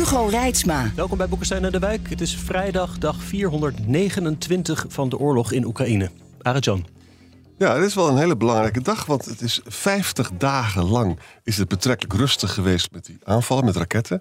[0.00, 0.90] Hugo Reitsma.
[0.94, 2.08] Welkom bij Boekenstein en de Wijk.
[2.08, 6.10] Het is vrijdag, dag 429 van de oorlog in Oekraïne.
[6.42, 6.86] Arjan.
[7.58, 11.56] Ja, dit is wel een hele belangrijke dag, want het is 50 dagen lang is
[11.56, 14.20] het betrekkelijk rustig geweest met die aanvallen, met raketten.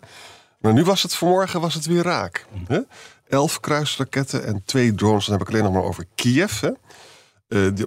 [0.60, 2.46] Maar nu was het vanmorgen was het weer raak.
[2.68, 2.80] Hè?
[3.28, 6.62] Elf kruisraketten en twee drones, dan heb ik alleen nog maar over Kiev.
[6.62, 6.72] Hè?
[7.48, 7.86] Uh,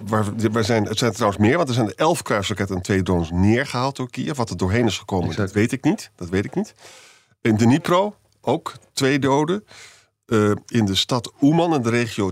[0.51, 3.95] waar, zijn, het zijn trouwens meer, want er zijn elf kruisraketten en twee drones neergehaald
[3.95, 4.37] door Kiev.
[4.37, 6.11] Wat er doorheen is gekomen, dat weet ik niet.
[6.15, 6.73] Dat weet ik niet.
[7.43, 9.63] In Dnipro ook twee doden.
[10.25, 12.31] Uh, in de stad Oeman in de regio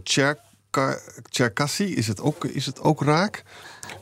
[1.30, 3.44] Cherkasy is het, ook, is het ook raak.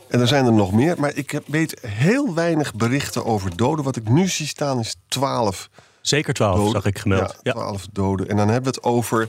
[0.08, 3.86] En er zijn er nog meer, maar ik heb, weet heel weinig berichten over doden.
[3.86, 5.70] Wat ik nu zie staan is 12.
[6.02, 7.36] Zeker 12, zag ik gemeld.
[7.42, 8.30] Ja, 12 doden.
[8.30, 9.28] En dan hebben we het over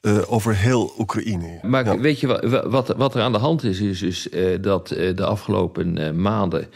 [0.00, 1.58] uh, over heel Oekraïne.
[1.62, 3.80] Maar weet je wat, wat, wat, er aan de hand is?
[3.80, 6.68] Is dus uh, dat uh, de afgelopen maanden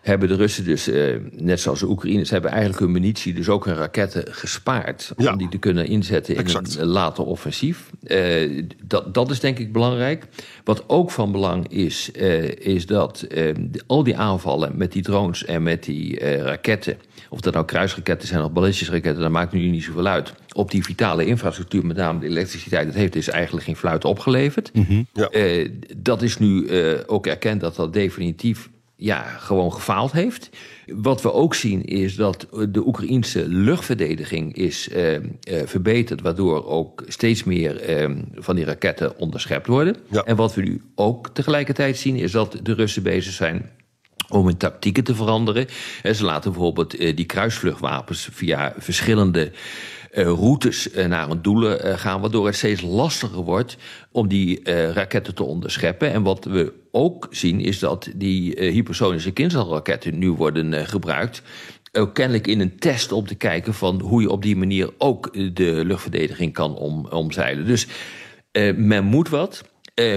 [0.00, 0.90] hebben de Russen dus,
[1.36, 5.12] net zoals de Oekraïners, hebben eigenlijk hun munitie, dus ook hun raketten gespaard.
[5.16, 5.32] Ja.
[5.32, 6.78] Om die te kunnen inzetten in exact.
[6.78, 7.90] een later offensief.
[8.84, 10.26] dat, dat is denk ik belangrijk.
[10.64, 12.10] Wat ook van belang is,
[12.58, 13.26] is dat
[13.86, 18.44] al die aanvallen met die drones en met die raketten of dat nou kruisraketten zijn
[18.44, 20.32] of ballistische raketten, dat maakt nu niet zoveel uit.
[20.52, 24.70] Op die vitale infrastructuur, met name de elektriciteit, dat heeft dus eigenlijk geen fluit opgeleverd.
[24.72, 25.28] Mm ja.
[25.32, 26.70] uh, dat is nu
[27.06, 28.68] ook erkend dat dat definitief
[29.00, 30.50] ja, gewoon gefaald heeft.
[30.86, 35.20] Wat we ook zien is dat de Oekraïense luchtverdediging is uh, uh,
[35.64, 39.96] verbeterd, waardoor ook steeds meer uh, van die raketten onderschept worden.
[40.10, 40.22] Ja.
[40.22, 43.70] En wat we nu ook tegelijkertijd zien is dat de Russen bezig zijn
[44.28, 45.66] om hun tactieken te veranderen.
[46.02, 49.52] Ze laten bijvoorbeeld eh, die kruisvluchtwapens via verschillende
[50.12, 53.76] uh, routes uh, naar een doelen uh, gaan, waardoor het steeds lastiger wordt
[54.12, 56.12] om die raketten te onderscheppen.
[56.12, 61.42] En wat we ook zien is dat die hypersonische kinzalraketten nu worden gebruikt.
[61.92, 65.32] Ook kennelijk in een test om te kijken van hoe je op die manier ook
[65.32, 67.66] de luchtverdediging kan om, omzeilen.
[67.66, 67.86] Dus
[68.76, 69.64] men moet wat.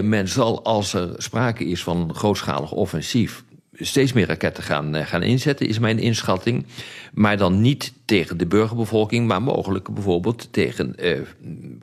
[0.03, 5.05] men zal, als er sprake is van een grootschalig offensief, steeds meer raketten gaan, eh,
[5.05, 6.65] gaan inzetten, is mijn inschatting.
[7.13, 11.19] Maar dan niet tegen de burgerbevolking, maar mogelijk bijvoorbeeld tegen eh,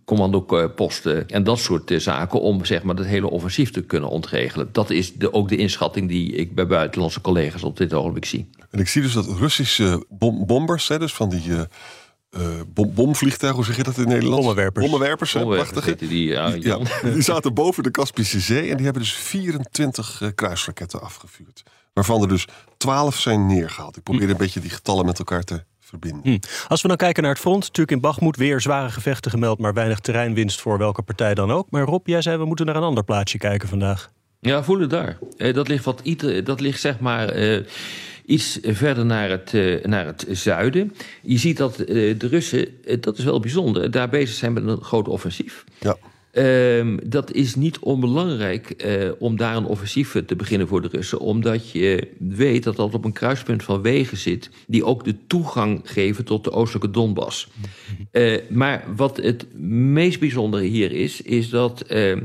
[0.05, 2.41] commandoposten en dat soort eh, zaken.
[2.41, 4.69] Om zeg maar, het hele offensief te kunnen ontregelen.
[4.73, 8.49] Dat is de, ook de inschatting die ik bij buitenlandse collega's op dit ogenblik zie.
[8.71, 11.49] En ik zie dus dat Russische bom bombers, hè, dus van die.
[11.49, 11.61] Uh...
[12.37, 14.37] Uh, bom, bomvliegtuig, hoe zeg je dat in Nederland?
[14.37, 14.85] Bommenwerpers.
[14.85, 16.79] Bommenwerpers, Bommenwerpers Die, ja, die, ja,
[17.13, 21.63] die zaten boven de Kaspische Zee en die hebben dus 24 uh, kruisraketten afgevuurd.
[21.93, 22.47] Waarvan er dus
[22.77, 23.97] 12 zijn neergehaald.
[23.97, 24.31] Ik probeer hm.
[24.31, 26.21] een beetje die getallen met elkaar te verbinden.
[26.23, 26.39] Hm.
[26.69, 29.75] Als we dan kijken naar het front, natuurlijk in Bachmoed weer zware gevechten gemeld, maar
[29.75, 31.71] weinig terreinwinst voor welke partij dan ook.
[31.71, 34.11] Maar Rob, jij zei we moeten naar een ander plaatsje kijken vandaag.
[34.41, 35.19] Ja, voel het daar.
[35.37, 36.03] Eh, dat ligt, wat,
[36.45, 37.65] dat ligt zeg maar eh,
[38.31, 40.93] iets verder naar het, eh, naar het zuiden.
[41.23, 42.69] Je ziet dat de Russen,
[43.01, 45.65] dat is wel bijzonder, daar bezig zijn met een groot offensief.
[45.79, 45.97] Ja.
[46.33, 51.19] Uh, dat is niet onbelangrijk uh, om daar een offensief te beginnen voor de Russen.
[51.19, 54.51] Omdat je weet dat dat op een kruispunt van wegen zit.
[54.67, 57.49] die ook de toegang geven tot de oostelijke Donbass.
[58.13, 61.81] Uh, maar wat het meest bijzondere hier is, is dat.
[61.81, 62.21] Ehm,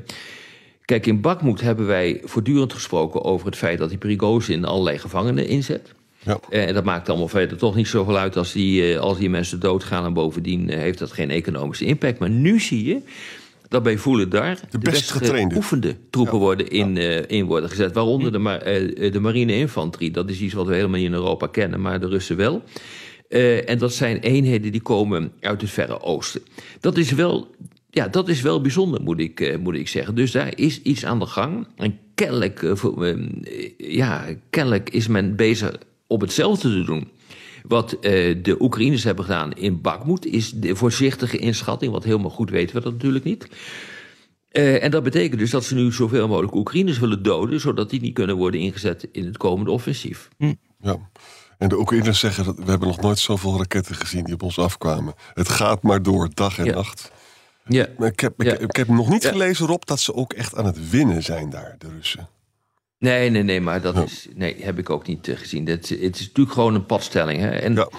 [0.86, 5.48] kijk, in Bakmoed hebben wij voortdurend gesproken over het feit dat die Prigozhin allerlei gevangenen
[5.48, 5.94] inzet.
[6.25, 6.40] Ja.
[6.50, 10.06] En dat maakt allemaal verder toch niet zoveel uit als die, als die mensen doodgaan.
[10.06, 12.19] En bovendien heeft dat geen economische impact.
[12.19, 13.02] Maar nu zie je
[13.68, 17.94] dat bij Voelen daar de, de best geoefende troepen worden in, uh, in worden gezet.
[17.94, 20.12] Waaronder de, ma uh, de marine-infanterie.
[20.12, 22.62] Dat is iets wat we helemaal niet in Europa kennen, maar de Russen wel.
[23.30, 26.42] Uh, en dat zijn eenheden die komen uit het Verre Oosten.
[26.80, 27.56] Dat is wel,
[27.89, 30.16] ja, dat is wel bijzonder, moet ik, moet ik zeggen.
[30.16, 31.68] Dus daar is iets aan de gang.
[31.75, 32.74] En kennelijk,
[33.77, 35.77] ja, kennelijk is men bezig
[36.07, 37.10] op hetzelfde te doen.
[37.68, 38.02] Wat uh,
[38.44, 42.81] de Oekraïners hebben gedaan in Bakmoed is de voorzichtige inschatting, want helemaal goed weten we
[42.81, 43.48] dat natuurlijk niet.
[44.52, 48.02] Uh, en dat betekent dus dat ze nu zoveel mogelijk Oekraïners willen doden, zodat die
[48.02, 50.30] niet kunnen worden ingezet in het komende offensief.
[50.38, 50.54] Hm.
[50.81, 51.10] Ja.
[51.57, 54.60] En de Oekraïners zeggen dat we hebben nog nooit zoveel raketten gezien die op ons
[54.60, 55.13] afkwamen.
[55.34, 57.12] Het gaat maar door, dag en nacht.
[57.68, 57.88] Ja.
[57.98, 60.66] Maar ik heb, ik, ik heb nog niet gelezen, Rob, dat ze ook echt aan
[60.66, 62.30] het winnen zijn daar, de Russen.
[63.00, 65.68] Nee, nee, nee, maar dat is, nee, heb ik ook niet uh, gezien.
[65.68, 67.39] Het, het, is natuurlijk gewoon een padstelling.
[67.39, 67.50] Hè?
[67.50, 67.89] En, ja.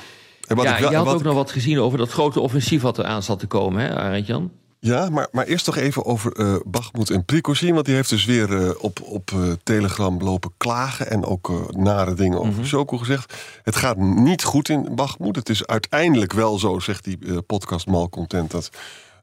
[0.46, 2.40] En wat ja, ik wel- je had ook ik- nog wat gezien over dat grote
[2.40, 4.50] offensief wat er aan zat te komen, hè, Arend Jan?
[4.80, 7.74] Ja, maar, maar eerst nog even over eh Bachmoed en Prigozhin.
[7.74, 11.10] Want die heeft dus weer eh, op, op eh, Telegram lopen klagen.
[11.10, 13.34] En ook eh, nare dingen over Shoku gezegd.
[13.62, 15.36] Het gaat niet goed in Bachmoed.
[15.36, 18.50] Het is uiteindelijk wel zo, zegt die eh, podcast Malcontent...
[18.50, 18.70] dat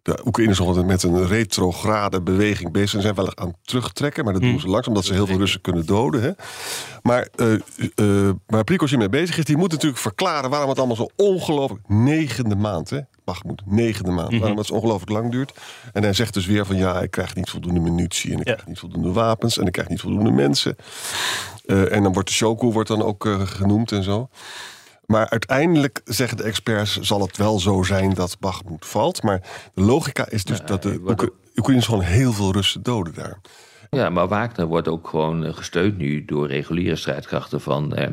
[0.03, 3.01] de Oekraïners altijd met een retrograde beweging bezig zijn.
[3.01, 4.93] Ze zijn wel aan het terugtrekken, maar dat doen ze langzaam...
[4.93, 6.21] omdat ze heel veel Russen kunnen doden.
[6.21, 6.31] Hè.
[7.01, 8.63] Maar eh eh waar
[8.97, 9.45] mee bezig is...
[9.45, 11.87] die moet natuurlijk verklaren waarom het allemaal zo ongelooflijk...
[11.87, 12.99] negende maand, hè?
[13.23, 14.39] Bachmoed, negende maand.
[14.39, 15.53] Waarom het zo ongelooflijk lang duurt.
[15.93, 16.75] En hij zegt dus weer van...
[16.75, 18.33] ja, ik krijg niet voldoende munitie...
[18.33, 18.53] en ik Ja.
[18.53, 19.57] krijg niet voldoende wapens...
[19.57, 20.75] en ik krijg niet voldoende mensen.
[21.65, 24.29] Eh, en dan wordt de Shoku wordt dan ook genoemd en zo.
[25.13, 29.23] Maar uiteindelijk, zeggen de experts, zal het wel zo zijn dat Bachmoed valt.
[29.23, 29.41] Maar
[29.73, 33.39] de logica is dus dat de Oekra- Oekraïners gewoon heel veel Russen doden daar.
[33.89, 38.09] Ja, maar Wagner wordt ook gewoon eh, gesteund nu door reguliere strijdkrachten van, eh,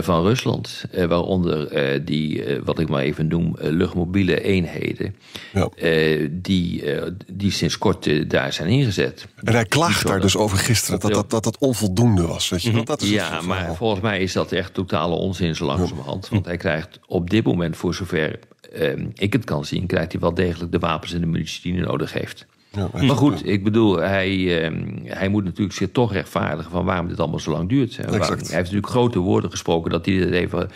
[0.00, 0.84] van Rusland.
[0.90, 5.14] Eh, waaronder eh, die, eh, wat ik maar even noem, eh, luchtmobiele eenheden.
[5.52, 5.68] Ja.
[5.76, 9.26] eh, die, eh, die sinds kort eh, daar zijn ingezet.
[9.42, 12.48] En hij klaagt daar dus over gisteren dat dat, dat, dat onvoldoende was.
[12.48, 12.72] Weet je?
[12.72, 12.84] wel?
[12.84, 16.28] dat is Ja, maar volgens mij is dat echt totale onzin zo langzamerhand.
[16.28, 18.38] Want hij krijgt op dit moment, voor zover
[18.72, 19.86] eh, ik het kan zien...
[19.86, 22.46] krijgt hij wel degelijk de wapens en de munitie die hij nodig heeft.
[22.72, 26.70] Ja, Maar goed, ik bedoel, hij, eh, hij moet natuurlijk zich toch rechtvaardigen...
[26.70, 27.96] van waarom dit allemaal zo lang duurt.
[27.96, 29.90] Waarom- Hij heeft natuurlijk grote woorden gesproken...
[29.90, 30.68] dat hij dit even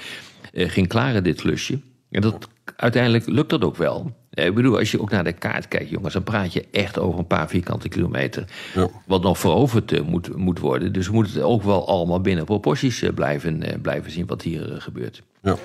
[0.53, 1.81] eh, ging klaren, dit klusje.
[2.11, 4.13] En dat, uiteindelijk lukt dat ook wel.
[4.31, 6.13] Eh, Ik bedoel, als je ook naar de kaart kijkt, jongens...
[6.13, 8.45] dan praat je echt over een paar vierkante kilometer...
[8.75, 8.89] Ja.
[9.07, 10.93] wat nog veroverd eh, moet, moet worden.
[10.93, 14.27] Dus we moeten het ook wel allemaal binnen proporties blijven, blijven zien...
[14.27, 15.23] wat hier gebeurt.
[15.43, 15.57] Ja.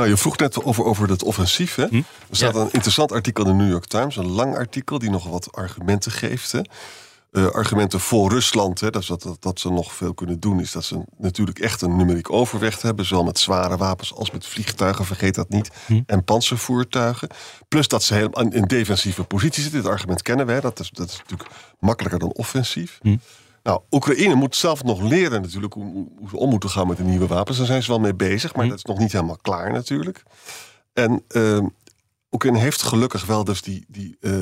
[0.00, 1.74] Nou, je vroeg net over, over dat offensief.
[1.74, 1.82] Hè?
[1.82, 2.60] Er staat Ja.
[2.60, 6.12] een interessant artikel in de New York Times, een lang artikel die nog wat argumenten
[6.12, 6.52] geeft.
[6.52, 6.60] Hè?
[7.32, 10.84] Eh, argumenten voor Rusland, hè, dat, dat, dat, ze nog veel kunnen doen, is dat
[10.84, 15.34] ze natuurlijk echt een numeriek overwicht hebben, zowel met zware wapens als met vliegtuigen, vergeet
[15.34, 15.70] dat niet,
[16.06, 17.28] en panzervoertuigen.
[17.68, 19.82] Plus dat ze heel, in defensieve positie zitten.
[19.82, 22.98] Dit argument kennen we, hè, dat, is, dat is natuurlijk makkelijker dan offensief.
[23.62, 25.84] Nou, Oekraïne moet zelf nog leren natuurlijk hoe,
[26.18, 27.56] hoe- ze om moeten gaan met de nieuwe wapens.
[27.58, 30.22] Daar zijn ze wel mee bezig, maar dat is nog niet helemaal klaar natuurlijk.
[30.92, 31.66] En ehm
[32.30, 34.32] Oekraïne heeft gelukkig wel dus die, die, eh,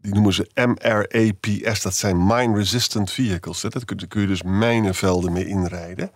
[0.00, 1.82] die noemen ze MRAPS.
[1.82, 3.62] Dat zijn Mine Resistant Vehicles.
[3.62, 3.68] Hè.
[3.68, 6.10] Dat kun, daar kun je dus mijnenvelden mee inrijden.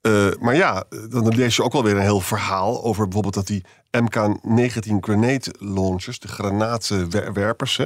[0.00, 3.46] Eh, maar ja, dan lees je ook wel weer een heel verhaal over bijvoorbeeld dat
[3.46, 7.84] die MK-19 grenade launchers, de granatenwerpers, hè,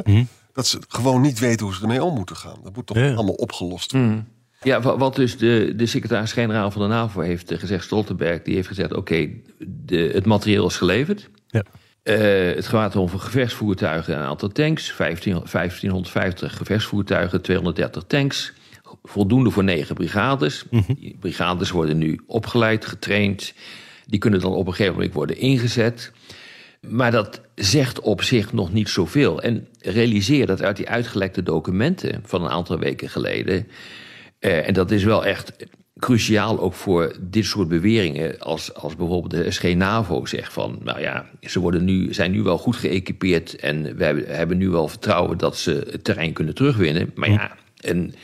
[0.52, 2.56] dat ze gewoon niet weten hoe ze ermee om moeten gaan.
[2.62, 3.14] Dat moet toch Ja.
[3.14, 4.28] allemaal opgelost worden.
[4.62, 8.54] Ja, wa- wat dus de, de secretaris-generaal van de NAVO heeft eh, gezegd, Stoltenberg, die
[8.54, 9.28] heeft gezegd: oké,
[9.58, 11.30] de het materieel is geleverd.
[11.46, 11.64] Ja.
[12.02, 14.90] Eh, het gaat om gevechtsvoertuigen en een aantal tanks.
[14.92, 18.52] 15, 1550 gevechtsvoertuigen, 230 tanks.
[19.02, 20.64] Voldoende voor negen brigades.
[20.98, 23.54] Die brigades worden nu opgeleid, getraind.
[24.06, 26.12] Die kunnen dan op een gegeven moment worden ingezet.
[26.88, 29.42] Maar dat zegt op zich nog niet zoveel.
[29.42, 33.68] En realiseer dat uit die uitgelekte documenten van een aantal weken geleden.
[34.38, 35.52] eh, en dat is wel echt
[35.98, 38.38] cruciaal ook voor dit soort beweringen.
[38.38, 40.78] Als, als bijvoorbeeld de SG-NAVO zegt van.
[40.82, 43.56] Nou ja, ze worden nu, zijn nu wel goed geëquipeerd.
[43.56, 47.10] En we hebben, hebben nu wel vertrouwen dat ze het terrein kunnen terugwinnen.
[47.14, 48.14] Maar ja, en.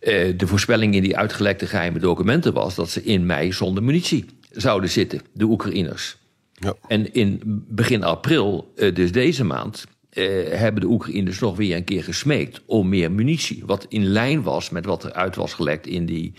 [0.00, 4.24] eh, de voorspelling in die uitgelekte geheime documenten was dat ze in mei zonder munitie
[4.50, 6.16] zouden zitten, de Oekraïners.
[6.56, 6.74] Ja.
[6.88, 11.84] En in begin april, eh, dus deze maand, eh, hebben de Oekraïners nog weer een
[11.84, 13.62] keer gesmeekt om meer munitie.
[13.66, 16.32] Wat in lijn was met wat er uit was gelekt in die,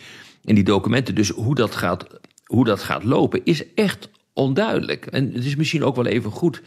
[0.44, 1.16] in die documenten.
[1.16, 2.08] Dus hoe dat, gaat,
[2.46, 5.06] hoe dat gaat lopen is echt onduidelijk.
[5.06, 6.62] En het is misschien ook wel even goed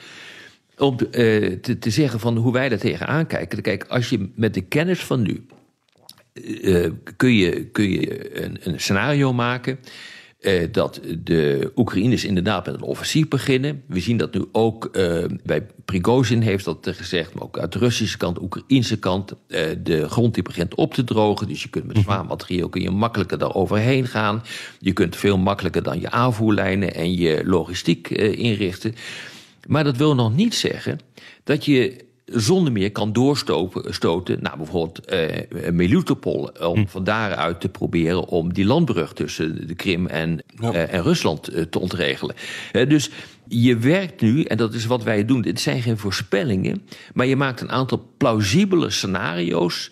[0.79, 3.63] om eh, te, te zeggen van hoe wij daar tegenaan kijken.
[3.63, 5.47] Kijk, als je met de kennis van nu
[7.17, 9.79] kun je, kun je een, een scenario maken.
[10.41, 13.83] Eh, dat de Oekraïners inderdaad met een offensief beginnen.
[13.87, 17.79] We zien dat nu ook eh, bij Prigozhin heeft dat gezegd, maar ook uit de
[17.79, 19.35] Russische kant, de Oekraïnse kant.
[19.49, 22.83] eh, de grond die begint op te drogen, dus je kunt met zwaar materieel kun
[22.83, 24.43] je makkelijker daar overheen gaan.
[24.79, 28.95] Je kunt veel makkelijker dan je aanvoerlijnen en je logistiek eh, inrichten.
[29.67, 30.99] Maar dat wil nog niet zeggen
[31.45, 37.69] dat je zonder meer kan doorstoten, stoten, nou bijvoorbeeld eh Melitopol, om van daaruit te
[37.69, 42.35] proberen om die landbrug tussen de Krim en, eh, en Rusland te ontregelen.
[42.73, 43.11] Dus
[43.49, 46.83] je werkt nu, en dat is wat wij doen, dit zijn geen voorspellingen,
[47.15, 49.91] maar je maakt een aantal plausibele scenario's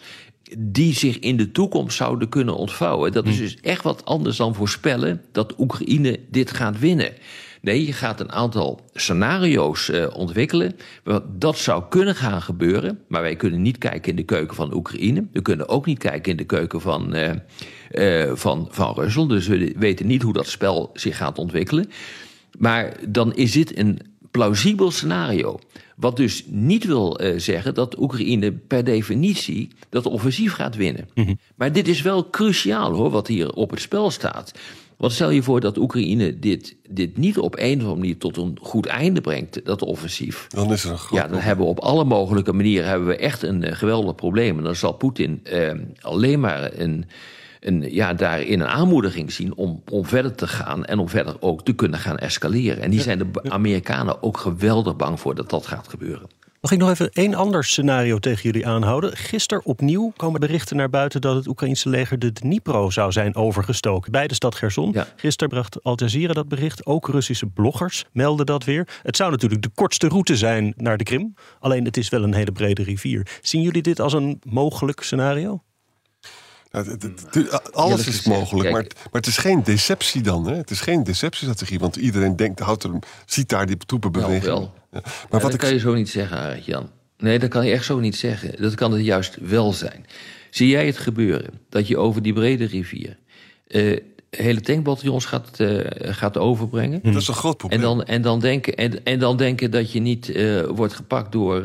[0.59, 3.13] die zich in de toekomst zouden kunnen ontvouwen.
[3.13, 7.13] Dat is dus echt wat anders dan voorspellen dat Oekraïne dit gaat winnen.
[7.61, 10.77] Nee, je gaat een aantal scenario's eh, ontwikkelen.
[11.05, 12.99] Wat Dat zou kunnen gaan gebeuren.
[13.09, 15.27] Maar wij kunnen niet kijken in de keuken van Oekraïne.
[15.33, 19.31] We kunnen ook niet kijken in de keuken van, eh, van, van Rusland.
[19.31, 21.91] Dus we weten niet hoe dat spel zich gaat ontwikkelen.
[22.59, 23.99] Maar dan is dit een
[24.31, 25.59] plausibel scenario.
[25.97, 31.09] Wat dus niet wil uh, zeggen dat Oekraïne per definitie dat offensief gaat winnen.
[31.15, 31.39] Mm -hmm.
[31.57, 34.53] Maar dit is wel cruciaal hoor, wat hier op het spel staat.
[34.99, 38.37] Want stel je voor dat Oekraïne dit, dit niet op een of andere manier tot
[38.37, 40.47] een goed einde brengt, dat offensief.
[40.49, 43.17] Dan is er een groot Ja, dan hebben we op alle mogelijke manieren hebben we
[43.17, 44.59] echt een uh, geweldig probleem.
[44.59, 47.05] En dan zal Poetin uh, alleen maar een,
[47.61, 51.65] een, ja, daarin een aanmoediging zien om, om verder te gaan en om verder ook
[51.65, 52.83] te kunnen gaan escaleren.
[52.83, 56.29] En die zijn de Amerikanen ook geweldig bang voor dat dat gaat gebeuren.
[56.61, 59.17] Mag ik nog even één ander scenario tegen jullie aanhouden?
[59.17, 64.13] Gisteren opnieuw komen berichten naar buiten dat het Oekraïnse leger de Dnipro zou zijn overgestoken
[64.13, 64.93] bij de stad Gerson.
[64.93, 65.07] Ja.
[65.17, 66.87] Gisteren bracht Al Jazeera dat bericht.
[66.87, 68.89] Ook Russische bloggers melden dat weer.
[69.03, 71.35] Het zou natuurlijk de kortste route zijn naar de Krim.
[71.61, 73.39] Alleen het is wel een hele brede rivier.
[73.43, 75.63] Zien jullie dit als een mogelijk scenario?
[76.71, 80.47] Nou, het, het, het, alles is mogelijk, maar, maar het is geen deceptie dan.
[80.47, 80.55] Hè?
[80.55, 82.91] Het is geen deceptiestrategie, want iedereen denkt, houdt er,
[83.27, 84.49] ziet daar die troepen bewegen.
[84.49, 84.73] Nou, wel.
[84.93, 85.01] Ja.
[85.03, 86.91] Maar Maar dat wat kan je zo niet zeggen, Arend Jan.
[87.19, 88.63] Nee, dat kan je echt zo niet zeggen.
[88.63, 90.07] Dat kan het juist wel zijn.
[90.51, 93.19] Zie jij het gebeuren dat je over die brede rivier
[93.67, 93.97] eh,
[94.31, 97.01] hele tankbataljons gaat, eh, gaat overbrengen?
[97.03, 97.81] dat is een groot probleem.
[97.81, 101.33] En dan, en, dan denken, en, en dan denken dat je niet eh, wordt gepakt
[101.33, 101.63] door,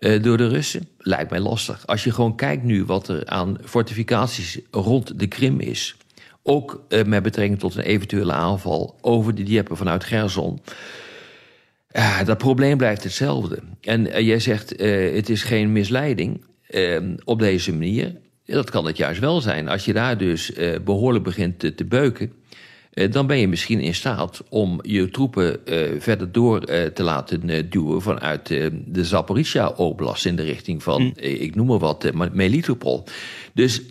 [0.00, 0.88] eh, door de Russen?
[0.98, 1.86] Lijkt mij lastig.
[1.86, 5.96] Als je gewoon kijkt nu wat er aan fortificaties rond de Krim is.
[6.42, 10.60] Ook eh, met betrekking tot een eventuele aanval over de Dieppe vanuit Gerson.
[12.24, 13.58] Dat probleem blijft hetzelfde.
[13.80, 14.70] En eh, jij zegt,
[15.14, 18.16] het is geen misleiding eh, op deze manier.
[18.44, 19.68] Dat kan het juist wel zijn.
[19.68, 22.32] Als je daar dus eh, behoorlijk begint te beuken...
[22.90, 27.02] eh, dan ben je misschien in staat om je troepen eh, verder door eh, te
[27.02, 28.02] laten duwen...
[28.02, 28.48] vanuit
[28.86, 33.04] de Zaporizhia-oblast in de richting van, eh, ik noem maar wat, Melitopol.
[33.54, 33.82] Dus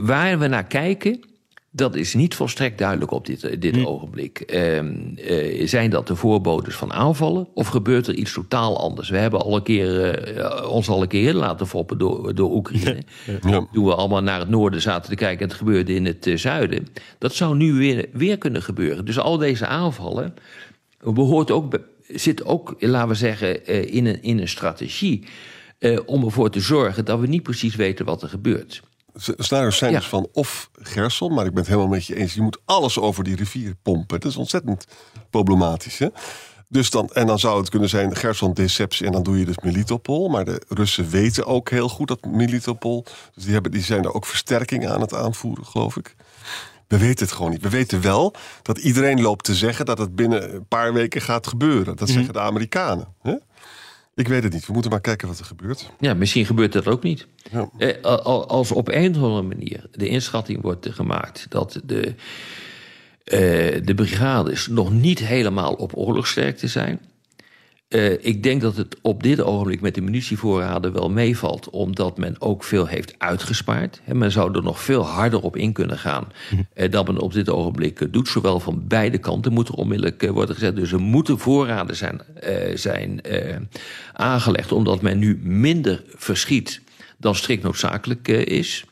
[0.00, 1.30] waar we naar kijken...
[1.74, 4.40] Dat is niet volstrekt duidelijk op dit, eh, dit ogenblik.
[4.40, 9.08] Ehm, eh, zijn dat de voorbodes van aanvallen of gebeurt er iets totaal anders?
[9.10, 13.02] We hebben al een keer, eh, ons al een keer laten foppen door, door Oekraïne.
[13.42, 13.66] Ja.
[13.72, 16.86] Toen we allemaal naar het noorden zaten te kijken en het gebeurde in het zuiden.
[17.18, 19.04] Dat zou nu weer, weer kunnen gebeuren.
[19.04, 20.34] Dus al deze aanvallen
[21.02, 25.24] behoort ook, zit ook, laten we zeggen, eh, in, een, in een strategie.
[25.78, 28.82] eh, om ervoor te zorgen dat we niet precies weten wat er gebeurt.
[29.14, 29.98] Scenario's zijn Ja.
[29.98, 32.34] dus van of Gersel, maar ik ben het helemaal met je eens.
[32.34, 34.20] Je moet alles over die rivier pompen.
[34.20, 34.86] Dat is ontzettend
[35.30, 35.98] problematisch.
[35.98, 36.08] Hè?
[36.68, 39.58] Dus dan, en dan zou het kunnen zijn Gerson deceptie en dan doe je dus
[39.62, 40.28] Melitopol.
[40.28, 43.04] Maar de Russen weten ook heel goed dat Melitopol...
[43.34, 46.14] Dus die, hebben, die zijn er ook versterkingen aan het aanvoeren, geloof ik.
[46.88, 47.62] We weten het gewoon niet.
[47.62, 49.86] We weten wel dat iedereen loopt te zeggen...
[49.86, 51.96] dat het binnen een paar weken gaat gebeuren.
[51.96, 53.14] Dat zeggen de Amerikanen.
[53.22, 53.34] Hè?
[54.14, 54.66] Ik weet het niet.
[54.66, 55.90] We moeten maar kijken wat er gebeurt.
[56.00, 57.26] Ja, misschien gebeurt dat ook niet.
[57.50, 57.68] Ja.
[57.78, 62.14] Eh, al- als op een of andere manier de inschatting wordt gemaakt dat de,
[63.24, 63.38] eh,
[63.84, 67.00] de brigades nog niet helemaal op oorlogssterkte zijn.
[67.92, 72.36] Eh, ik denk dat het op dit ogenblik met de munitievoorraden wel meevalt, omdat men
[72.38, 74.00] ook veel heeft uitgespaard.
[74.04, 76.28] En men zou er nog veel harder op in kunnen gaan
[76.74, 78.28] eh, dan men op dit ogenblik eh, doet.
[78.28, 80.76] Zowel van beide kanten moet er onmiddellijk worden gezet.
[80.76, 82.20] Dus er moeten voorraden zijn,
[82.74, 83.20] zijn
[84.12, 86.80] aangelegd, omdat men nu minder verschiet
[87.18, 88.84] dan strikt noodzakelijk is.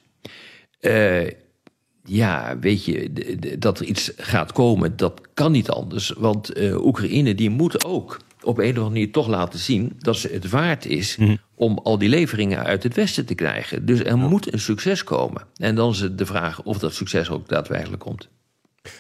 [2.04, 3.10] Ja, weet je,
[3.58, 6.14] dat er iets gaat komen, dat kan niet anders.
[6.16, 9.92] Want Oekraïne die moet ook op een of andere manier toch laten zien...
[9.98, 11.18] dat ze het waard is
[11.54, 13.86] om al die leveringen uit het Westen te krijgen.
[13.86, 15.42] Dus er moet een succes komen.
[15.56, 18.28] En dan is het de vraag of dat succes ook daadwerkelijk komt.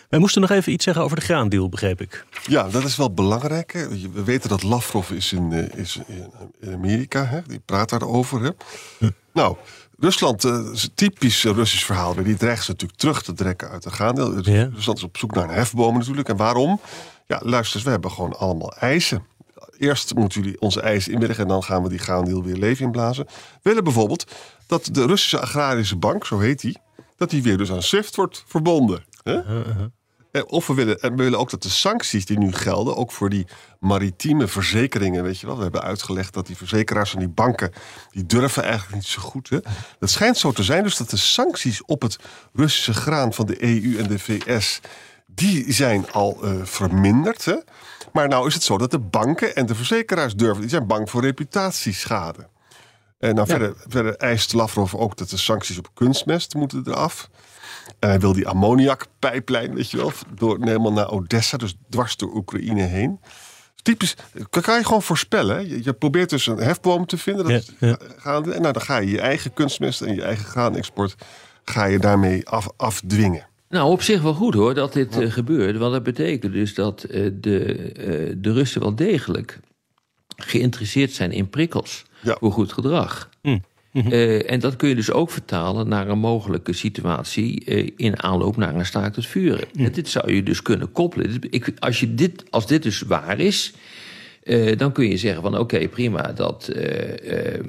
[0.08, 2.24] Wij moesten nog even iets zeggen over de graandeal, begreep ik.
[2.46, 3.88] Ja, dat is wel belangrijk.
[4.12, 5.98] We weten dat Lavrov is in, eh, is
[6.60, 7.24] in, Amerika.
[7.24, 7.40] Hè.
[7.46, 8.42] Die praat daarover.
[8.42, 8.50] Hè.
[9.32, 9.56] Nou,
[9.98, 12.14] Rusland eh, is een typisch Russisch verhaal.
[12.14, 14.50] Die dreigt ze natuurlijk terug te trekken uit de gaandeel.
[14.50, 14.70] Ja.
[14.74, 16.28] Rusland is op zoek naar een hefboom natuurlijk.
[16.28, 16.80] En waarom?
[17.30, 19.26] Ja, luister we hebben gewoon allemaal eisen.
[19.78, 21.42] Eerst moeten jullie onze eisen inwilligen...
[21.42, 23.24] en dan gaan we die gaandeel weer leven inblazen.
[23.26, 24.32] We willen bijvoorbeeld
[24.66, 26.78] dat de Russische Agrarische Bank, zo heet die...
[27.16, 29.04] dat die weer dus aan SWIFT wordt verbonden.
[29.22, 29.38] Hè?
[30.32, 33.12] Eh, Of we willen, en we willen ook dat de sancties die nu gelden, ook
[33.12, 33.46] voor die
[33.80, 35.56] maritieme verzekeringen, weet je wel.
[35.56, 37.72] We hebben uitgelegd dat die verzekeraars en die banken,
[38.10, 39.48] die durven eigenlijk niet zo goed.
[39.48, 39.58] Hè?
[39.98, 42.18] Het schijnt zo te zijn dus dat de sancties op het
[42.52, 44.80] Russische graan van de EU en de VS,
[45.34, 47.44] die zijn al eh, verminderd.
[47.44, 47.56] Hè?
[48.12, 51.10] Maar nou is het zo dat de banken en de verzekeraars durven, die zijn bang
[51.10, 52.48] voor reputatieschade.
[53.18, 57.30] En nou, verder, verder eist Lavrov ook dat de sancties op kunstmest moeten eraf.
[57.98, 62.34] En hij wil die ammoniakpijplijn, weet je wel, door, helemaal naar Odessa, dus dwars door
[62.34, 63.20] Oekraïne heen.
[63.82, 64.16] Typisch,
[64.50, 65.56] kan, kan je gewoon voorspellen.
[65.56, 65.62] hè?
[65.62, 67.48] Je, je probeert dus een hefboom te vinden.
[67.48, 67.98] Dat Ja, ja.
[67.98, 68.52] is gaande.
[68.52, 71.14] En nou, dan ga je je eigen kunstmest en je eigen graanexport
[71.64, 73.48] ga je daarmee af, afdwingen.
[73.70, 75.76] Nou, op zich wel goed hoor dat dit uh, gebeurt.
[75.76, 79.58] Want dat betekent dus dat uh, de, uh, de Russen wel degelijk
[80.36, 82.36] geïnteresseerd zijn in prikkels Ja.
[82.40, 83.28] voor goed gedrag.
[83.42, 83.62] Mm.
[83.92, 88.56] Eh, en dat kun je dus ook vertalen naar een mogelijke situatie eh, in aanloop
[88.56, 89.68] naar een staakt het vuren.
[89.74, 91.38] En dit zou je dus kunnen koppelen.
[91.50, 93.72] Ik, als, je dit, als dit dus waar is,
[94.42, 96.84] eh, dan kun je zeggen van oké, prima, dat, eh,
[97.32, 97.64] eh, eh,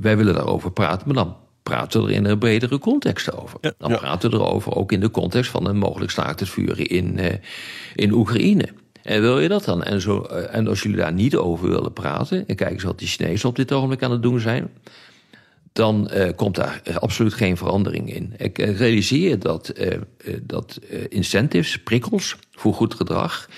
[0.00, 1.36] wij willen daarover praten, maar dan
[1.70, 3.58] praten we er in een bredere context over.
[3.60, 3.72] Ja.
[3.78, 3.96] Dan Ja.
[3.96, 7.34] praten we erover ook in de context van een mogelijk staakt het vuren in, eh,
[7.94, 8.68] in Oekraïne.
[9.02, 9.82] En wil je dat dan?
[9.82, 12.98] En, zo, eh, en als jullie daar niet over willen praten, en kijk eens wat
[12.98, 14.70] die Chinezen op dit ogenblik aan het doen zijn,
[15.72, 18.34] dan eh, komt daar absoluut geen verandering in.
[18.36, 19.72] Ik realiseer dat,
[20.42, 23.48] dat incentives, prikkels voor goed gedrag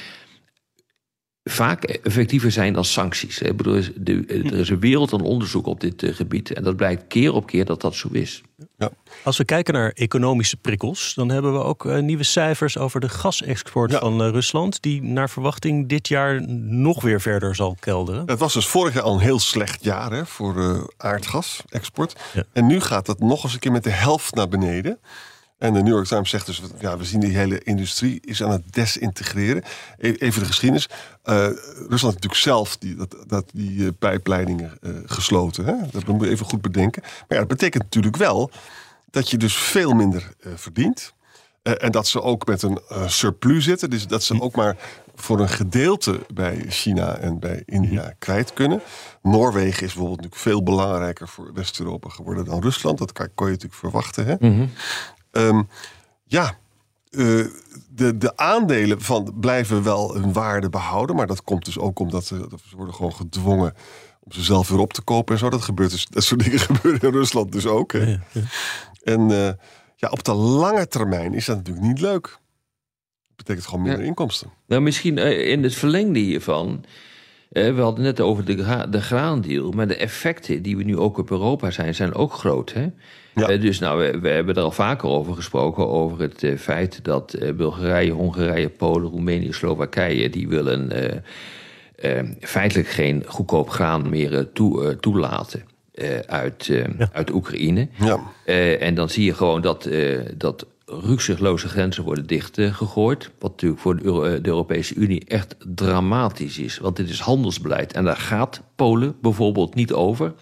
[1.45, 3.39] vaak effectiever zijn dan sancties.
[3.39, 6.53] Ik bedoel, er is- de- er is een wereld aan onderzoek op dit eh, gebied
[6.53, 8.43] en dat blijkt keer op keer dat dat zo is.
[8.79, 8.91] Ja.
[9.23, 13.09] Als we kijken naar economische prikkels, dan hebben we ook eh, nieuwe cijfers over de
[13.09, 13.99] gasexport Ja.
[13.99, 18.23] van eh, Rusland, die naar verwachting dit jaar nog weer verder zal kelderen.
[18.27, 22.17] Het was dus vorig jaar al een heel slecht jaar hè, voor eh, aardgasexport.
[22.33, 22.45] Ja.
[22.53, 24.99] En nu gaat dat nog eens een keer met de helft naar beneden.
[25.62, 28.50] En de New York Times zegt dus, ja, we zien die hele industrie is aan
[28.50, 29.62] het desintegreren.
[29.99, 30.88] E- Even de geschiedenis.
[31.23, 35.64] Eh, Rusland heeft natuurlijk zelf die, dat, dat, die eh, pijpleidingen eh, gesloten.
[35.64, 35.75] Hè?
[35.90, 37.02] Dat moet je even goed bedenken.
[37.02, 38.50] Maar ja, dat betekent natuurlijk wel
[39.11, 41.12] dat je dus veel minder verdient.
[41.62, 43.90] En dat ze ook met een surplus zitten.
[43.90, 44.76] Dus dat ze ook maar
[45.14, 48.83] voor een gedeelte bij China en bij India kwijt kunnen.
[49.23, 52.99] Noorwegen is bijvoorbeeld natuurlijk veel belangrijker voor West-Europa geworden dan Rusland.
[52.99, 54.26] Dat kan, kon je natuurlijk verwachten.
[54.26, 54.37] Hè?
[55.33, 55.62] Ehm,
[56.25, 56.59] ja,
[57.11, 57.45] eh,
[57.91, 61.17] de, de aandelen van blijven wel hun waarde behouden.
[61.17, 63.75] Maar dat komt dus ook omdat ze, ze worden gewoon gedwongen
[64.21, 65.51] om ze zelf weer op te kopen en zo.
[65.51, 67.93] Dat gebeurt dus, dat soort dingen gebeuren in Rusland dus ook.
[67.93, 68.17] Hè?
[69.03, 69.53] En eh,
[69.97, 72.23] ja, op de lange termijn is dat natuurlijk niet leuk.
[72.23, 74.07] Dat betekent gewoon minder Ja.
[74.07, 74.51] inkomsten.
[74.67, 76.85] Nou, misschien eh, in het verlengde hiervan.
[77.53, 79.71] Eh, we hadden net over de, de graandeal.
[79.71, 82.73] Maar de effecten die we nu ook op Europa zijn, zijn ook groot.
[82.73, 82.87] Hè?
[83.35, 83.49] Ja.
[83.49, 85.88] Eh, dus nou, we, we hebben er al vaker over gesproken.
[85.88, 90.31] Over het eh, feit dat Bulgarije, Hongarije, Polen, Roemenië, Slowakije.
[90.31, 90.93] die willen
[92.41, 95.62] feitelijk geen goedkoop graan meer toe, toelaten.
[96.27, 97.88] uit, uit Oekraïne.
[97.99, 98.21] Ja.
[98.79, 99.88] En dan zie je gewoon dat,
[100.37, 103.31] dat rukzichtloze grenzen worden dichtgegooid.
[103.38, 106.79] wat natuurlijk voor de, Euro- eh, de Europese Unie echt dramatisch is.
[106.79, 107.92] Want dit is handelsbeleid.
[107.92, 110.33] En daar gaat Polen bijvoorbeeld niet over.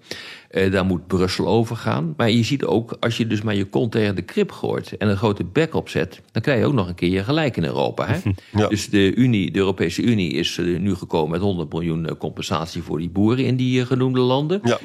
[0.50, 2.14] Eh, daar moet Brussel over gaan.
[2.16, 4.96] Maar je ziet ook, als je dus maar je kont tegen de krip gooit...
[4.96, 6.20] en een grote bek opzet...
[6.32, 8.06] dan krijg je ook nog een keer je gelijk in Europa.
[8.06, 8.18] Hè?
[8.52, 8.68] Ja.
[8.68, 12.82] Dus de, Unie, de Europese Unie is eh, nu gekomen met 100 miljoen compensatie...
[12.82, 14.60] voor die boeren in die genoemde landen.
[14.62, 14.78] Ja.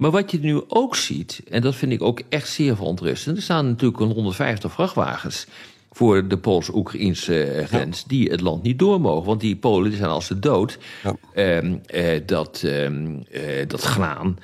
[0.00, 3.36] Maar wat je nu ook ziet, en dat vind ik ook echt zeer verontrustend.
[3.36, 5.46] Er staan natuurlijk een 150 vrachtwagens
[5.92, 9.26] voor de Pools-Oekraïnse eh, grens die het land niet door mogen.
[9.26, 10.78] Want die Polen zijn als de dood.
[11.02, 11.16] Ja.
[11.34, 14.38] Ehm, eh, dat, eh, dat graan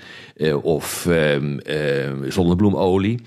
[0.62, 3.20] of ehm, eh, zonnebloemolie.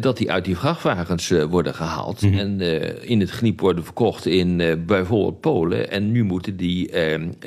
[0.00, 2.22] dat die uit die vrachtwagens worden gehaald.
[2.22, 5.90] En eh, in het geniep worden verkocht in bijvoorbeeld Polen.
[5.90, 6.90] En nu moeten die,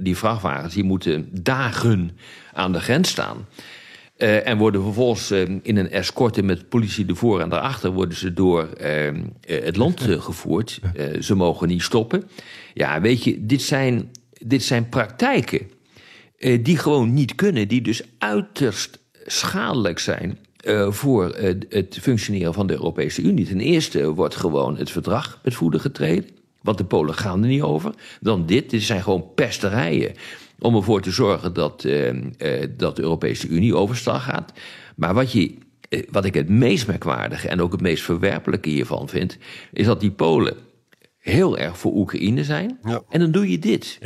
[0.01, 2.17] die vrachtwagens die moeten dagen
[2.53, 3.45] aan de grens staan.
[4.17, 8.34] Eh, en worden vervolgens eh, in een escorte met politie ervoor en daarachter worden ze
[8.34, 10.80] door eh, eh, het land eh, gevoerd.
[11.19, 12.23] Ze mogen niet stoppen.
[12.73, 15.69] Ja, weet je, dit zijn, dit zijn praktijken
[16.62, 20.38] die gewoon niet kunnen, die dus uiterst schadelijk zijn
[20.89, 21.36] voor
[21.69, 23.45] het functioneren van de Europese Unie.
[23.45, 26.30] Ten eerste wordt gewoon het verdrag met voeten getreden.
[26.62, 27.93] Want de Polen gaan er niet over.
[28.21, 30.13] Dan dit, dit zijn gewoon pesterijen.
[30.59, 34.53] Om ervoor te zorgen dat, eh, eh, dat de Europese Unie overstag gaat.
[34.95, 35.57] Maar wat, je,
[35.89, 39.37] eh, wat ik het meest merkwaardige en ook het meest verwerpelijke hiervan vind.
[39.73, 40.55] is dat die Polen
[41.17, 42.79] heel erg voor Oekraïne zijn.
[42.83, 43.01] Ja.
[43.09, 43.99] En dan doe je dit.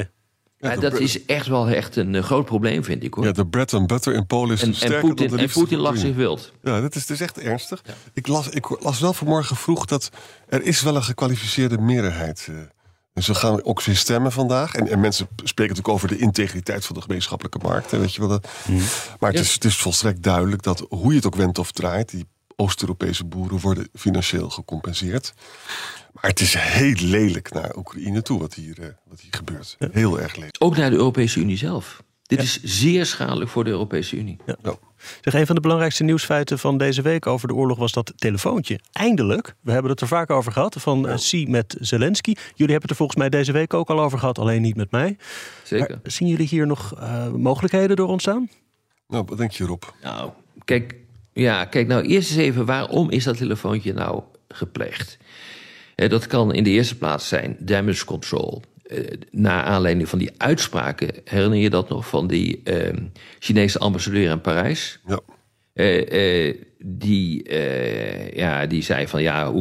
[0.62, 3.25] Ja, de dat is echt wel echt een groot probleem, vind ik hoor.
[3.25, 5.77] Ja, de bread and butter in Polen is en, sterker en dan de en Poetin
[5.77, 6.53] lag zich wild.
[6.63, 7.83] Ja, dat is, is echt ernstig.
[8.13, 10.09] Ik, las, ik las wel vanmorgen vroeg dat
[10.47, 12.47] er is wel een gekwalificeerde meerderheid.
[12.49, 12.55] eh.
[13.19, 14.75] Dus we gaan ook weer stemmen vandaag.
[14.75, 17.91] En, en mensen spreken natuurlijk over de integriteit van de gemeenschappelijke markt.
[17.91, 18.47] Hè, weet je wel dat.
[19.19, 22.10] Maar het, is, het is volstrekt duidelijk dat hoe je het ook wendt of draait...
[22.10, 25.34] die Oost-Europese boeren worden financieel gecompenseerd.
[26.13, 29.75] Maar het is heel lelijk naar Oekraïne toe wat hier, eh, wat hier gebeurt.
[29.91, 30.55] Heel erg lelijk.
[30.60, 32.03] Ook naar de Europese Unie zelf.
[32.23, 34.38] Dit is zeer schadelijk voor de Europese Unie.
[34.45, 34.75] Ja.
[35.21, 38.79] Zeg, een van de belangrijkste nieuwsfeiten van deze week over de oorlog was dat telefoontje.
[38.91, 42.31] Eindelijk, we hebben het er vaak over gehad, van eh, Xi met Zelensky.
[42.31, 44.91] Jullie hebben het er volgens mij deze week ook al over gehad, alleen niet met
[44.91, 45.17] mij.
[45.63, 45.99] Zeker.
[46.03, 48.49] Maar zien jullie hier nog eh, mogelijkheden door ontstaan?
[49.07, 49.83] Nou, wat denk je Rob?
[50.03, 50.31] Nou,
[50.65, 50.95] kijk,
[51.33, 55.17] ja, kijk nou eerst eens even, waarom is dat telefoontje nou gepleegd?
[55.95, 58.62] Eh, dat kan in de eerste plaats zijn damage control.
[58.91, 62.89] Uh, naar aanleiding van die uitspraken, herinner je dat nog van die uh,
[63.39, 64.99] Chinese ambassadeur in Parijs?
[65.06, 65.19] Ja.
[65.73, 67.54] Uh, die,
[68.36, 69.52] ja, die zei van ja,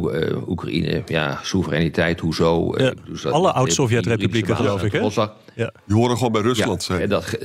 [0.47, 2.75] Oekraïne, ja, soevereiniteit, hoezo?
[2.77, 2.95] Ja,
[3.31, 4.99] alle oud-Sovjet-republieken, geloof ik, hè?
[5.55, 5.73] Ja.
[5.87, 7.39] Die horen gewoon bij Rusland, ja, dat,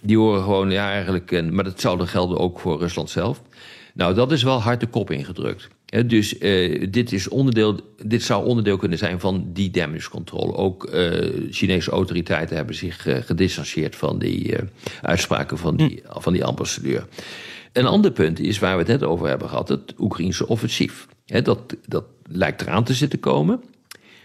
[0.00, 3.42] die horen gewoon, ja, eigenlijk, maar dat zou dan gelden ook voor Rusland zelf.
[3.94, 5.68] Nou, dat is wel hard de kop ingedrukt.
[5.84, 10.56] Dus uh, dit, is onderdeel, dit zou onderdeel kunnen zijn van die damage control.
[10.56, 14.54] Ook uh, Chinese autoriteiten hebben zich uh, gedistanceerd van die
[15.02, 16.20] uitspraken van die, hm.
[16.20, 17.06] van die ambassadeur.
[17.72, 21.08] Een ander punt is waar we het net over hebben gehad: het Oekraïnse offensief.
[21.24, 23.62] dat, dat lijkt eraan te zitten komen.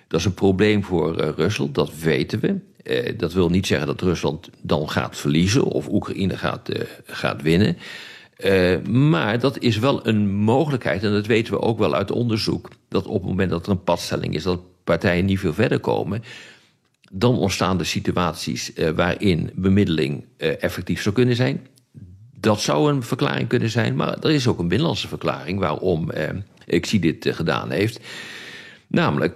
[0.07, 3.15] Dat is een probleem voor Rusland, dat weten we.
[3.17, 6.69] dat wil niet zeggen dat Rusland dan gaat verliezen of Oekraïne gaat,
[7.05, 7.77] gaat winnen.
[8.45, 12.69] Uh, maar dat is wel een mogelijkheid, en dat weten we ook wel uit onderzoek,
[12.87, 16.23] dat op het moment dat er een padstelling is, dat partijen niet veel verder komen,
[17.11, 21.67] dan ontstaan er situaties uh, waarin bemiddeling uh, effectief zou kunnen zijn.
[22.39, 26.11] Dat zou een verklaring kunnen zijn, maar er is ook een binnenlandse verklaring waarom
[26.65, 27.99] ik zie dit gedaan heeft.
[28.87, 29.35] Namelijk,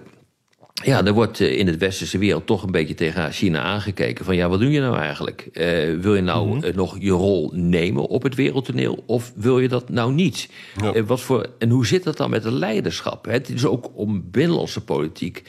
[0.84, 4.24] ja, er wordt eh, in het westerse wereld toch een beetje tegen China aangekeken.
[4.24, 5.48] Van ja, wat doe je nou eigenlijk?
[5.52, 6.74] Uh, wil je nou mm -hmm.
[6.74, 9.02] nog je rol nemen op het wereldtoneel?
[9.06, 10.48] Of wil je dat nou niet?
[10.82, 10.94] Ja.
[10.94, 13.24] Uh, wat voor, en hoe zit dat dan met het leiderschap?
[13.24, 15.42] Het is ook om binnenlandse politiek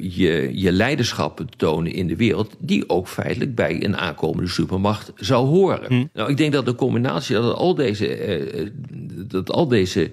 [0.00, 2.56] je, je leiderschap te tonen in de wereld...
[2.58, 5.94] die ook feitelijk bij een aankomende supermacht zou horen.
[5.94, 6.10] Mm.
[6.12, 8.72] Nou, ik denk dat de combinatie dat al deze...
[9.28, 10.10] dat al deze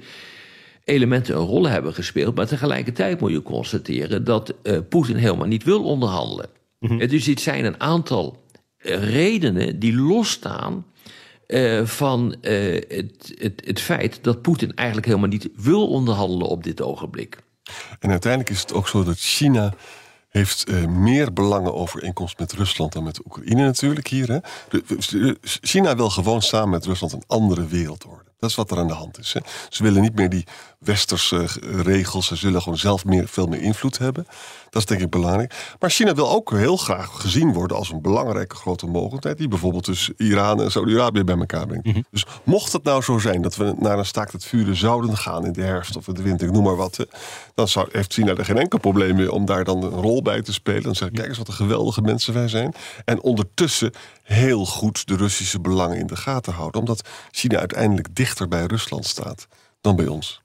[0.84, 2.36] elementen een rol hebben gespeeld.
[2.36, 6.50] Maar tegelijkertijd moet je constateren dat uh, Poetin helemaal niet wil onderhandelen.
[6.80, 7.08] Mm -hmm.
[7.08, 8.44] Dus dit zijn een aantal
[8.84, 10.86] redenen die losstaan
[11.48, 16.64] uh, van uh, het, het, het feit dat Poetin eigenlijk helemaal niet wil onderhandelen op
[16.64, 17.38] dit ogenblik.
[18.00, 19.74] En uiteindelijk is het ook zo dat China
[20.30, 24.28] heeft uh, meer belangenovereenkomst met Rusland dan met Oekraïne natuurlijk hier.
[24.28, 24.40] Hè?
[25.42, 28.24] China wil gewoon samen met Rusland een andere wereldorde.
[28.40, 29.34] Dat is wat er aan de hand is.
[29.34, 29.40] Hè.
[29.70, 30.46] Ze willen niet meer die
[30.84, 32.28] westerse eh, regels.
[32.28, 34.26] Ze zullen gewoon zelf meer, veel meer invloed hebben.
[34.70, 35.76] Dat is denk ik belangrijk.
[35.80, 39.38] Maar China wil ook heel graag gezien worden als een belangrijke grote mogelijkheid.
[39.38, 41.86] Die bijvoorbeeld dus Iran en Saudi-Arabië bij elkaar brengt.
[41.86, 42.02] Mhm.
[42.12, 45.46] Dus mocht het nou zo zijn dat we naar een staakt het vuren zouden gaan
[45.46, 47.06] in de herfst of in de winter, ik noem maar wat.
[47.56, 50.42] Dan zou, heeft China er geen enkel probleem mee om daar dan een rol bij
[50.42, 50.84] te spelen.
[50.84, 52.74] Dan zeggen, kijk eens wat een geweldige mensen wij zijn.
[53.06, 53.92] En ondertussen
[54.24, 56.80] heel goed de Russische belangen in de gaten houden.
[56.80, 59.48] Omdat China uiteindelijk dichter bij Rusland staat
[59.82, 60.42] dan bij ons.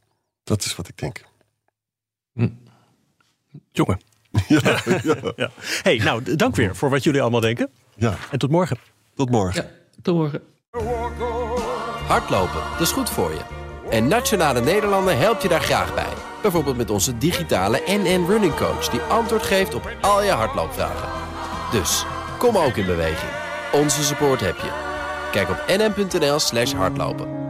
[0.46, 1.24] Dat is wat ik denk.
[2.32, 2.48] Hm.
[3.72, 4.00] Jongen.
[4.48, 4.60] Ja,
[5.36, 5.50] ja.
[5.82, 7.70] Hey, nou, dank weer voor wat jullie allemaal denken.
[7.94, 8.16] Ja.
[8.30, 8.78] En tot morgen.
[9.14, 9.62] Tot morgen.
[9.62, 9.70] Ja,
[10.02, 10.42] tot morgen.
[12.06, 13.40] Hardlopen, dat is goed voor je.
[13.90, 16.12] En Nationale Nederlanden helpt je daar graag bij.
[16.42, 18.88] Bijvoorbeeld met onze digitale NN Running Coach...
[18.88, 21.08] die antwoord geeft op al je hardloopvragen.
[21.72, 22.04] Dus,
[22.38, 23.32] kom ook in beweging.
[23.72, 24.70] Onze support heb je.
[25.32, 27.45] Kijk op nn.nl slash hardlopen.